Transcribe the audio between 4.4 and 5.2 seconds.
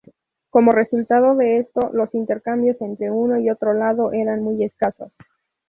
muy escasos.